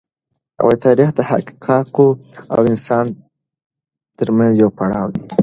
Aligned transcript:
تاریخ 0.83 1.09
د 1.15 1.19
حقایقو 1.29 2.07
او 2.53 2.59
انسان 2.71 3.05
تر 4.17 4.27
منځ 4.37 4.53
یو 4.61 4.69
پړاو 4.77 5.07
دی. 5.15 5.23